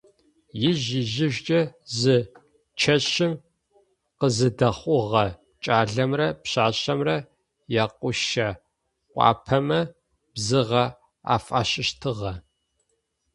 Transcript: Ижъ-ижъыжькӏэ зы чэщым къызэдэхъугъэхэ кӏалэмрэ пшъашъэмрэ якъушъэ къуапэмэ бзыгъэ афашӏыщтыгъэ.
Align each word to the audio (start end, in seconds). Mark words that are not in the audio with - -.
Ижъ-ижъыжькӏэ 0.69 1.59
зы 1.99 2.17
чэщым 2.79 3.33
къызэдэхъугъэхэ 4.19 5.25
кӏалэмрэ 5.63 6.27
пшъашъэмрэ 6.41 7.17
якъушъэ 7.83 8.49
къуапэмэ 9.11 9.79
бзыгъэ 10.33 10.83
афашӏыщтыгъэ. 11.33 12.33